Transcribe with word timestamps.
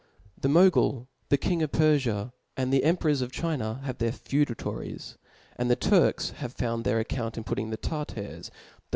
The 0.35 0.49
Mogul, 0.49 1.07
the 1.29 1.37
king 1.37 1.61
of 1.61 1.71
Perfia, 1.71 2.31
and 2.57 2.73
the 2.73 2.83
emperors 2.83 3.21
of 3.21 3.29
^ 3.31 3.31
China, 3.31 3.81
have 3.83 3.99
their 3.99 4.11
feudatories; 4.11 5.15
and 5.57 5.69
the 5.69 5.75
Turks 5.75 6.31
have 6.37 6.53
found 6.53 6.85
their 6.85 6.99
account 6.99 7.37
in 7.37 7.43
putting 7.43 7.69
the 7.69 7.77
Tartars, 7.77 8.47
the 8.49 8.83